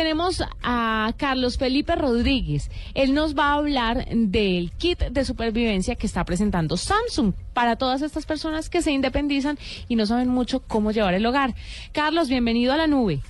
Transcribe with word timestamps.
tenemos 0.00 0.42
a 0.62 1.12
Carlos 1.18 1.58
Felipe 1.58 1.94
Rodríguez. 1.94 2.70
Él 2.94 3.12
nos 3.12 3.36
va 3.36 3.50
a 3.50 3.54
hablar 3.56 4.06
del 4.10 4.70
kit 4.78 4.98
de 4.98 5.24
supervivencia 5.26 5.94
que 5.94 6.06
está 6.06 6.24
presentando 6.24 6.78
Samsung 6.78 7.34
para 7.52 7.76
todas 7.76 8.00
estas 8.00 8.24
personas 8.24 8.70
que 8.70 8.80
se 8.80 8.92
independizan 8.92 9.58
y 9.88 9.96
no 9.96 10.06
saben 10.06 10.28
mucho 10.28 10.60
cómo 10.60 10.90
llevar 10.90 11.12
el 11.12 11.26
hogar. 11.26 11.50
Carlos, 11.92 12.30
bienvenido 12.30 12.72
a 12.72 12.78
la 12.78 12.86
nube. 12.86 13.20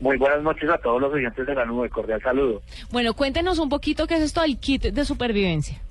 Muy 0.00 0.16
buenas 0.16 0.42
noches 0.42 0.70
a 0.70 0.78
todos 0.78 1.02
los 1.02 1.12
oyentes 1.12 1.46
de 1.46 1.54
la 1.54 1.66
nube, 1.66 1.90
cordial 1.90 2.22
saludo. 2.22 2.62
Bueno, 2.90 3.12
cuéntenos 3.12 3.58
un 3.58 3.68
poquito 3.68 4.06
qué 4.06 4.14
es 4.14 4.22
esto 4.22 4.40
del 4.40 4.58
kit 4.58 4.84
de 4.84 5.04
supervivencia. 5.04 5.82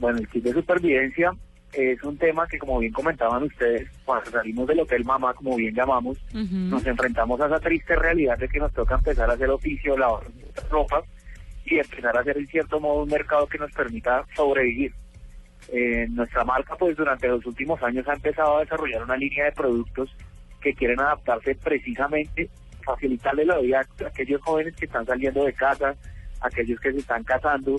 Bueno, 0.00 0.18
el 0.18 0.26
kit 0.26 0.42
de 0.42 0.54
supervivencia 0.54 1.30
es 1.72 2.02
un 2.02 2.16
tema 2.16 2.46
que, 2.46 2.58
como 2.58 2.78
bien 2.78 2.92
comentaban 2.92 3.42
ustedes, 3.42 3.88
cuando 4.04 4.30
salimos 4.30 4.66
del 4.66 4.80
hotel 4.80 5.04
mamá, 5.04 5.34
como 5.34 5.56
bien 5.56 5.74
llamamos, 5.74 6.18
nos 6.32 6.86
enfrentamos 6.86 7.40
a 7.40 7.46
esa 7.46 7.60
triste 7.60 7.94
realidad 7.94 8.38
de 8.38 8.48
que 8.48 8.58
nos 8.58 8.72
toca 8.72 8.94
empezar 8.94 9.30
a 9.30 9.34
hacer 9.34 9.50
oficio, 9.50 9.96
lavar 9.96 10.24
ropa 10.70 11.02
y 11.64 11.78
empezar 11.78 12.16
a 12.16 12.20
hacer 12.20 12.38
en 12.38 12.46
cierto 12.46 12.80
modo 12.80 13.02
un 13.02 13.10
mercado 13.10 13.46
que 13.46 13.58
nos 13.58 13.70
permita 13.72 14.24
sobrevivir. 14.34 14.92
Eh, 15.70 16.06
nuestra 16.10 16.44
marca, 16.44 16.76
pues 16.76 16.96
durante 16.96 17.28
los 17.28 17.44
últimos 17.44 17.82
años 17.82 18.08
ha 18.08 18.14
empezado 18.14 18.56
a 18.56 18.60
desarrollar 18.60 19.02
una 19.02 19.16
línea 19.16 19.44
de 19.44 19.52
productos 19.52 20.10
que 20.62 20.72
quieren 20.72 20.98
adaptarse 21.00 21.54
precisamente, 21.56 22.48
facilitarle 22.84 23.44
la 23.44 23.58
vida 23.58 23.80
a 23.80 24.06
aquellos 24.06 24.40
jóvenes 24.40 24.74
que 24.76 24.86
están 24.86 25.04
saliendo 25.04 25.44
de 25.44 25.52
casa, 25.52 25.94
aquellos 26.40 26.80
que 26.80 26.92
se 26.92 26.98
están 26.98 27.22
casando, 27.24 27.78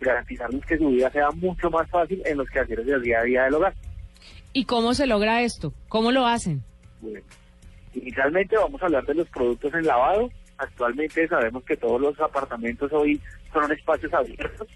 garantizarles 0.00 0.64
que 0.66 0.78
su 0.78 0.88
vida 0.88 1.10
sea 1.10 1.30
mucho 1.30 1.70
más 1.70 1.88
fácil 1.90 2.22
en 2.24 2.38
los 2.38 2.48
quehaceres 2.48 2.86
del 2.86 3.02
día 3.02 3.20
a 3.20 3.24
día 3.24 3.44
del 3.44 3.54
hogar. 3.54 3.74
¿Y 4.52 4.64
cómo 4.64 4.94
se 4.94 5.06
logra 5.06 5.42
esto? 5.42 5.72
¿Cómo 5.88 6.12
lo 6.12 6.26
hacen? 6.26 6.62
Bueno, 7.00 7.20
inicialmente 7.94 8.56
vamos 8.56 8.82
a 8.82 8.86
hablar 8.86 9.04
de 9.04 9.14
los 9.14 9.28
productos 9.28 9.74
en 9.74 9.86
lavado. 9.86 10.30
Actualmente 10.58 11.28
sabemos 11.28 11.62
que 11.64 11.76
todos 11.76 12.00
los 12.00 12.18
apartamentos 12.20 12.90
hoy 12.92 13.20
son 13.52 13.70
espacios 13.70 14.12
abiertos, 14.14 14.68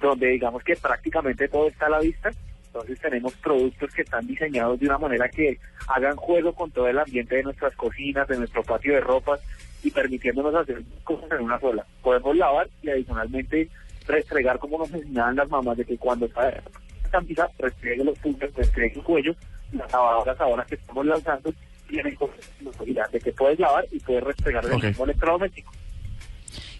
donde 0.00 0.28
digamos 0.28 0.62
que 0.62 0.76
prácticamente 0.76 1.48
todo 1.48 1.68
está 1.68 1.86
a 1.86 1.90
la 1.90 2.00
vista. 2.00 2.30
Entonces 2.66 3.00
tenemos 3.00 3.32
productos 3.36 3.90
que 3.94 4.02
están 4.02 4.26
diseñados 4.26 4.78
de 4.78 4.86
una 4.86 4.98
manera 4.98 5.30
que 5.30 5.58
hagan 5.88 6.16
juego 6.16 6.52
con 6.52 6.70
todo 6.70 6.88
el 6.88 6.98
ambiente 6.98 7.36
de 7.36 7.42
nuestras 7.42 7.74
cocinas, 7.74 8.28
de 8.28 8.36
nuestro 8.36 8.62
patio 8.62 8.92
de 8.92 9.00
ropas 9.00 9.40
y 9.82 9.90
permitiéndonos 9.90 10.54
hacer 10.54 10.82
cosas 11.04 11.30
en 11.32 11.44
una 11.44 11.58
sola. 11.58 11.86
Podemos 12.02 12.36
lavar 12.36 12.68
y 12.82 12.90
adicionalmente 12.90 13.70
restregar 14.06 14.58
como 14.58 14.78
nos 14.78 14.92
enseñaban 14.92 15.36
las 15.36 15.48
mamás 15.48 15.76
de 15.76 15.84
que 15.84 15.98
cuando 15.98 16.26
está 16.26 16.62
camisa 17.10 17.48
restregue 17.58 18.04
los 18.04 18.18
puntos, 18.18 18.52
restregue 18.54 18.94
el 18.96 19.02
cuello, 19.02 19.34
las 19.72 19.90
lavadoras 19.92 20.40
ahora 20.40 20.64
que 20.64 20.74
estamos 20.74 21.06
lanzando 21.06 21.52
tienen 21.88 22.16
posibilidad 22.16 23.08
de 23.10 23.20
que 23.20 23.32
puedes 23.32 23.58
lavar 23.58 23.86
y 23.90 24.00
puedes 24.00 24.24
restregar 24.24 24.64
el 24.64 24.82
mismo 24.82 25.04
electrodoméstico. 25.04 25.72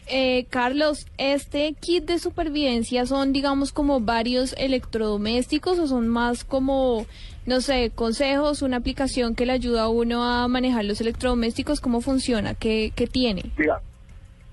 Eh, 0.08 0.46
Carlos, 0.50 1.06
¿este 1.18 1.74
kit 1.74 2.04
de 2.04 2.18
supervivencia 2.20 3.06
son, 3.06 3.32
digamos, 3.32 3.72
como 3.72 4.00
varios 4.00 4.54
electrodomésticos 4.56 5.80
o 5.80 5.86
son 5.88 6.06
más 6.06 6.44
como, 6.44 7.06
no 7.44 7.60
sé, 7.60 7.90
consejos, 7.92 8.62
una 8.62 8.76
aplicación 8.76 9.34
que 9.34 9.46
le 9.46 9.52
ayuda 9.52 9.82
a 9.82 9.88
uno 9.88 10.22
a 10.22 10.46
manejar 10.46 10.84
los 10.84 11.00
electrodomésticos? 11.00 11.80
¿Cómo 11.80 12.00
funciona? 12.00 12.54
¿Qué, 12.54 12.92
qué 12.94 13.08
tiene? 13.08 13.50
Mira, 13.58 13.80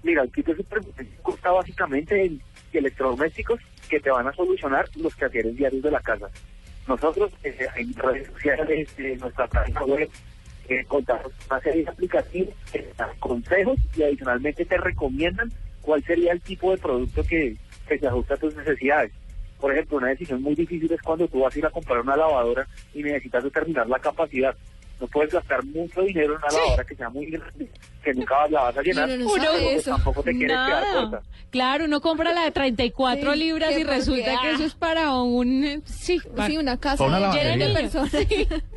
mira, 0.01 0.23
el 0.23 0.31
kit 0.31 0.47
de 0.47 0.55
supervivencia 0.55 1.17
consta 1.21 1.51
básicamente 1.51 2.25
en 2.25 2.41
electrodomésticos 2.79 3.59
que 3.89 3.99
te 3.99 4.09
van 4.09 4.27
a 4.27 4.33
solucionar 4.33 4.87
los 4.95 5.15
quehaceres 5.15 5.55
diarios 5.55 5.83
de 5.83 5.91
la 5.91 5.99
casa. 5.99 6.29
Nosotros 6.87 7.31
eh, 7.43 7.67
en 7.77 7.93
redes 7.93 8.27
sociales, 8.27 8.89
en 8.97 9.19
nuestra 9.19 9.47
página 9.47 9.83
web, 9.83 10.09
eh, 10.69 10.83
contamos 10.87 11.31
una 11.49 11.59
serie 11.61 11.83
de 11.83 11.89
aplicativos, 11.89 12.53
consejos 13.19 13.77
y 13.95 14.03
adicionalmente 14.03 14.65
te 14.65 14.77
recomiendan 14.77 15.51
cuál 15.81 16.03
sería 16.03 16.31
el 16.31 16.41
tipo 16.41 16.71
de 16.71 16.77
producto 16.77 17.23
que, 17.23 17.57
que 17.87 17.99
se 17.99 18.07
ajusta 18.07 18.35
a 18.35 18.37
tus 18.37 18.55
necesidades. 18.55 19.11
Por 19.59 19.71
ejemplo, 19.71 19.97
una 19.97 20.07
decisión 20.09 20.41
muy 20.41 20.55
difícil 20.55 20.91
es 20.91 21.01
cuando 21.01 21.27
tú 21.27 21.39
vas 21.39 21.55
a 21.55 21.59
ir 21.59 21.65
a 21.65 21.69
comprar 21.69 22.01
una 22.01 22.17
lavadora 22.17 22.67
y 22.93 23.03
necesitas 23.03 23.43
determinar 23.43 23.87
la 23.87 23.99
capacidad 23.99 24.55
no 24.99 25.07
puedes 25.07 25.33
gastar 25.33 25.63
mucho 25.65 26.01
dinero 26.01 26.33
en 26.33 26.39
una 26.39 26.47
lavadora 26.49 26.83
que 26.83 26.95
sea 26.95 27.09
muy 27.09 27.25
grande, 27.25 27.69
que 28.03 28.13
nunca 28.13 28.47
la 28.49 28.61
vas 28.63 28.77
a 28.77 28.81
llenar, 28.81 29.09
no, 29.09 29.37
no, 29.37 29.53
eso. 29.53 29.91
tampoco 29.91 30.23
te 30.23 30.31
quieres 30.31 30.55
quedar 30.55 30.93
corta. 30.93 31.21
Claro, 31.49 31.85
uno 31.85 32.01
compra 32.01 32.33
la 32.33 32.43
de 32.45 32.51
34 32.51 33.35
libras 33.35 33.77
y 33.77 33.83
resulta 33.83 34.39
que 34.41 34.51
eso 34.51 34.63
es 34.63 34.73
para 34.73 35.13
un... 35.21 35.83
Sí, 35.85 36.19
sí 36.47 36.57
una 36.57 36.79
casa 36.79 37.07
llena 37.33 37.65
de 37.67 37.73
personas. 37.73 38.11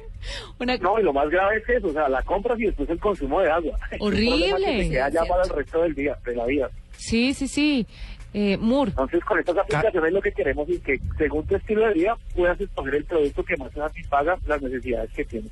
No, 0.81 0.99
y 0.99 1.03
lo 1.03 1.13
más 1.13 1.29
grave 1.31 1.59
es 1.59 1.69
eso, 1.69 1.89
o 1.89 1.93
sea, 1.93 2.09
la 2.09 2.23
compras 2.23 2.59
y 2.59 2.65
después 2.67 2.89
el 2.91 2.99
consumo 2.99 3.41
de 3.41 3.51
agua. 3.51 3.79
Horrible. 4.01 4.79
que 4.79 4.91
queda 4.91 5.09
ya 5.09 5.25
para 5.25 5.45
el 5.45 5.51
resto 5.51 5.83
del 5.83 5.95
día, 5.95 6.19
de 6.25 6.35
la 6.35 6.47
vida. 6.47 6.71
Sí, 6.97 7.35
sí, 7.35 7.47
sí. 7.47 7.87
Eh, 8.35 8.57
Moore. 8.59 8.91
Entonces, 8.91 9.25
con 9.25 9.39
estas 9.39 9.57
aplicaciones 9.57 10.13
lo 10.13 10.21
que 10.21 10.33
queremos 10.33 10.69
es 10.69 10.81
que, 10.83 11.01
según 11.17 11.47
tu 11.47 11.57
estilo 11.57 11.87
de 11.87 11.95
vida, 11.95 12.17
puedas 12.35 12.61
escoger 12.61 12.97
el 12.97 13.05
producto 13.05 13.45
que 13.45 13.57
más 13.57 13.73
te 13.73 13.81
satisfaga 13.81 14.37
las 14.47 14.61
necesidades 14.61 15.11
que 15.13 15.25
tienes. 15.25 15.51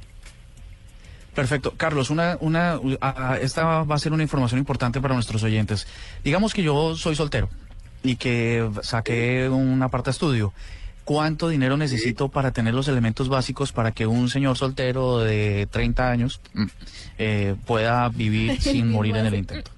Perfecto. 1.34 1.74
Carlos, 1.76 2.10
una, 2.10 2.38
una, 2.40 2.80
esta 3.40 3.82
va 3.82 3.94
a 3.94 3.98
ser 3.98 4.12
una 4.12 4.22
información 4.22 4.58
importante 4.58 5.00
para 5.00 5.14
nuestros 5.14 5.42
oyentes. 5.42 5.86
Digamos 6.22 6.54
que 6.54 6.62
yo 6.62 6.94
soy 6.94 7.16
soltero 7.16 7.48
y 8.02 8.16
que 8.16 8.68
saqué 8.82 9.48
una 9.48 9.88
parte 9.88 10.10
estudio. 10.10 10.52
¿Cuánto 11.04 11.48
dinero 11.48 11.76
necesito 11.76 12.28
para 12.28 12.52
tener 12.52 12.72
los 12.72 12.88
elementos 12.88 13.28
básicos 13.28 13.72
para 13.72 13.92
que 13.92 14.06
un 14.06 14.28
señor 14.28 14.56
soltero 14.56 15.18
de 15.18 15.68
30 15.70 16.10
años 16.10 16.40
mm, 16.54 16.64
eh, 17.18 17.56
pueda 17.66 18.08
vivir 18.08 18.58
sin 18.62 18.90
morir 18.90 19.16
en 19.16 19.26
el 19.26 19.34
intento? 19.34 19.70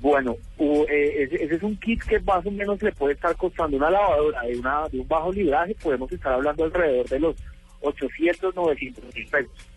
Bueno, 0.00 0.36
eh, 0.58 1.28
ese, 1.32 1.56
es 1.56 1.62
un 1.62 1.76
kit 1.78 2.02
que 2.02 2.20
más 2.20 2.44
o 2.46 2.50
menos 2.50 2.80
le 2.82 2.92
puede 2.92 3.14
estar 3.14 3.34
costando 3.36 3.78
una 3.78 3.90
lavadora 3.90 4.42
de, 4.42 4.58
una, 4.58 4.86
de 4.88 5.00
un 5.00 5.08
bajo 5.08 5.32
libraje. 5.32 5.74
Podemos 5.82 6.12
estar 6.12 6.34
hablando 6.34 6.64
alrededor 6.64 7.08
de 7.08 7.18
los 7.18 7.36
800, 7.80 8.54
900 8.54 9.14
mil 9.14 9.26
pesos 9.26 9.75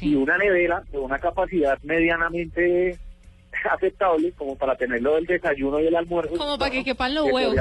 y 0.00 0.14
una 0.14 0.38
nevera 0.38 0.82
de 0.90 0.98
una 0.98 1.18
capacidad 1.18 1.78
medianamente 1.82 2.98
aceptable 3.70 4.32
como 4.32 4.56
para 4.56 4.76
tenerlo 4.76 5.14
del 5.14 5.26
desayuno 5.26 5.80
y 5.80 5.86
el 5.86 5.96
almuerzo. 5.96 6.36
Como 6.36 6.58
para 6.58 6.70
que 6.70 6.84
quepan 6.84 7.14
los 7.14 7.30
huevos. 7.30 7.56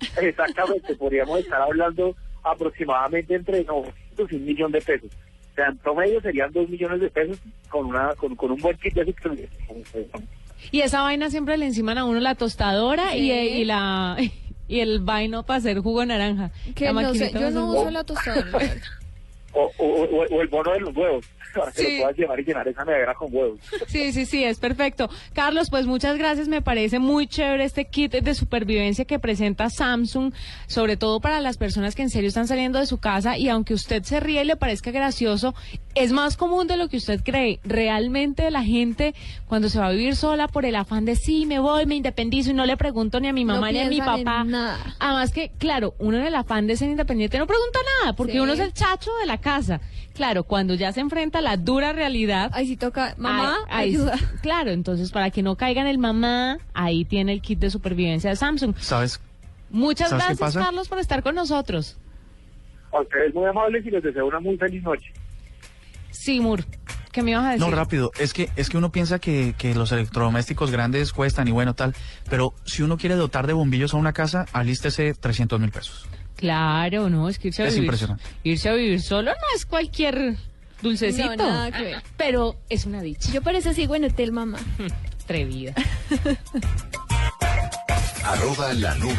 exactamente, 0.20 0.94
podríamos 0.94 1.40
estar 1.40 1.60
hablando 1.60 2.14
aproximadamente 2.44 3.34
entre 3.34 3.64
900 3.64 4.32
y 4.32 4.36
un 4.36 4.44
millón 4.44 4.72
de 4.72 4.80
pesos. 4.80 5.10
O 5.52 5.54
sea, 5.54 5.66
en 5.66 5.78
promedio 5.78 6.20
serían 6.20 6.52
dos 6.52 6.68
millones 6.68 7.00
de 7.00 7.10
pesos 7.10 7.38
con 7.68 7.86
una 7.86 8.14
con, 8.14 8.32
un 8.32 8.60
buen 8.60 8.76
kit 8.78 8.94
de 8.94 9.48
Y 10.70 10.80
esa 10.80 11.02
vaina 11.02 11.30
siempre 11.30 11.56
le 11.56 11.66
enciman 11.66 11.98
a 11.98 12.04
uno 12.04 12.20
la 12.20 12.36
tostadora 12.36 13.16
y, 13.16 13.32
y, 13.32 13.64
la 13.64 14.16
y 14.68 14.80
el 14.80 15.00
vaino 15.00 15.42
para 15.42 15.58
hacer 15.58 15.80
jugo 15.80 16.00
de 16.00 16.06
naranja. 16.06 16.52
Que 16.76 16.92
no 16.92 17.14
sé, 17.14 17.32
yo 17.32 17.50
no 17.50 17.72
uso 17.72 17.90
la 17.90 18.04
tostadora. 18.04 18.60
O, 19.58 20.26
o, 20.30 20.40
el 20.42 20.48
bono 20.48 20.72
de 20.72 20.80
los 20.80 20.96
huevos 20.96 21.26
para 21.54 21.72
que 21.72 21.82
lo 21.82 21.98
puedas 21.98 22.16
llevar 22.16 22.40
y 22.40 22.44
llenar 22.44 22.68
esa 22.68 22.84
nevera 22.84 23.14
con 23.14 23.34
huevos. 23.34 23.58
Sí, 23.88 24.12
sí, 24.12 24.26
sí, 24.26 24.44
es 24.44 24.58
perfecto. 24.58 25.08
Carlos, 25.32 25.70
pues 25.70 25.86
muchas 25.86 26.18
gracias. 26.18 26.46
Me 26.46 26.60
parece 26.60 26.98
muy 26.98 27.26
chévere 27.26 27.64
este 27.64 27.86
kit 27.86 28.12
de 28.12 28.34
supervivencia 28.34 29.04
que 29.06 29.18
presenta 29.18 29.70
Samsung, 29.70 30.32
sobre 30.66 30.96
todo 30.96 31.20
para 31.20 31.40
las 31.40 31.56
personas 31.56 31.94
que 31.94 32.02
en 32.02 32.10
serio 32.10 32.28
están 32.28 32.46
saliendo 32.46 32.78
de 32.78 32.86
su 32.86 32.98
casa 32.98 33.38
y 33.38 33.48
aunque 33.48 33.74
usted 33.74 34.02
se 34.02 34.20
ríe 34.20 34.42
y 34.42 34.44
le 34.44 34.56
parezca 34.56 34.90
gracioso, 34.90 35.54
es 35.94 36.12
más 36.12 36.36
común 36.36 36.66
de 36.66 36.76
lo 36.76 36.88
que 36.88 36.98
usted 36.98 37.22
cree. 37.24 37.60
Realmente 37.64 38.50
la 38.50 38.62
gente 38.62 39.14
cuando 39.46 39.68
se 39.68 39.78
va 39.78 39.86
a 39.86 39.90
vivir 39.90 40.16
sola 40.16 40.48
por 40.48 40.64
el 40.64 40.76
afán 40.76 41.04
de 41.04 41.16
sí, 41.16 41.46
me 41.46 41.58
voy, 41.58 41.86
me 41.86 41.96
independizo 41.96 42.50
y 42.50 42.54
no 42.54 42.66
le 42.66 42.76
pregunto 42.76 43.20
ni 43.20 43.28
a 43.28 43.32
mi 43.32 43.44
mamá 43.44 43.72
ni 43.72 43.80
a 43.80 43.88
mi 43.88 43.98
papá. 44.00 44.46
Además 44.98 45.32
que, 45.32 45.50
claro, 45.58 45.94
uno 45.98 46.18
en 46.18 46.26
el 46.26 46.34
afán 46.34 46.66
de 46.66 46.76
ser 46.76 46.90
independiente 46.90 47.38
no 47.38 47.46
pregunta 47.46 47.78
nada 48.00 48.14
porque 48.14 48.40
uno 48.40 48.52
es 48.52 48.60
el 48.60 48.72
chacho 48.72 49.10
de 49.20 49.26
la 49.26 49.38
casa. 49.38 49.47
Claro, 50.14 50.44
cuando 50.44 50.74
ya 50.74 50.92
se 50.92 51.00
enfrenta 51.00 51.38
a 51.38 51.42
la 51.42 51.56
dura 51.56 51.92
realidad. 51.92 52.50
Ahí 52.54 52.66
sí 52.66 52.76
toca, 52.76 53.14
mamá, 53.18 53.56
ayuda. 53.68 54.16
Claro, 54.42 54.70
entonces 54.70 55.10
para 55.10 55.30
que 55.30 55.42
no 55.42 55.56
caiga 55.56 55.80
en 55.80 55.86
el 55.86 55.98
mamá, 55.98 56.58
ahí 56.74 57.04
tiene 57.04 57.32
el 57.32 57.40
kit 57.40 57.58
de 57.58 57.70
supervivencia 57.70 58.30
de 58.30 58.36
Samsung. 58.36 58.74
¿Sabes? 58.78 59.20
Muchas 59.70 60.12
gracias, 60.12 60.54
Carlos, 60.54 60.88
por 60.88 60.98
estar 60.98 61.22
con 61.22 61.34
nosotros. 61.34 61.98
A 62.92 63.00
ustedes 63.00 63.34
muy 63.34 63.46
amables 63.46 63.84
y 63.84 63.90
les 63.90 64.02
deseo 64.02 64.26
una 64.26 64.40
muy 64.40 64.56
feliz 64.56 64.82
noche. 64.82 65.12
Sí, 66.10 66.40
Mur. 66.40 66.64
¿Qué 67.12 67.22
me 67.22 67.32
ibas 67.32 67.44
a 67.44 67.50
decir? 67.50 67.66
No, 67.66 67.74
rápido. 67.74 68.10
Es 68.18 68.32
que, 68.32 68.48
es 68.56 68.68
que 68.68 68.78
uno 68.78 68.90
piensa 68.90 69.18
que, 69.18 69.54
que 69.56 69.74
los 69.74 69.92
electrodomésticos 69.92 70.70
grandes 70.70 71.12
cuestan 71.12 71.48
y 71.48 71.52
bueno, 71.52 71.74
tal. 71.74 71.94
Pero 72.28 72.54
si 72.64 72.82
uno 72.82 72.96
quiere 72.96 73.14
dotar 73.14 73.46
de 73.46 73.52
bombillos 73.52 73.94
a 73.94 73.96
una 73.96 74.12
casa, 74.12 74.46
alístese 74.52 75.14
300 75.14 75.60
mil 75.60 75.70
pesos. 75.70 76.08
Claro, 76.38 77.10
no, 77.10 77.28
es 77.28 77.36
que 77.36 77.48
irse 77.48 77.64
a 77.64 77.66
vivir. 77.66 77.90
Irse 78.44 78.68
a 78.68 78.74
vivir 78.74 79.02
solo 79.02 79.32
no 79.32 79.56
es 79.56 79.66
cualquier 79.66 80.36
dulcecito. 80.80 81.34
No, 81.34 81.36
nada 81.36 81.72
que 81.72 81.82
ver. 81.82 82.02
Pero 82.16 82.56
es 82.68 82.86
una 82.86 83.02
dicha. 83.02 83.32
Yo 83.32 83.42
por 83.42 83.56
eso 83.56 83.72
sigo 83.74 83.96
en 83.96 84.04
hotel, 84.04 84.30
mamá. 84.30 84.58
Atrevida. 85.24 85.74
Arroba 88.24 88.72
la 88.74 88.94
nube. 88.94 89.16